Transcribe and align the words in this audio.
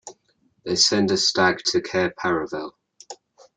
They 0.65 0.77
send 0.77 1.11
a 1.11 1.15
stag 1.17 1.59
to 1.65 1.79
Cair 1.79 2.09
Paravel. 2.19 2.71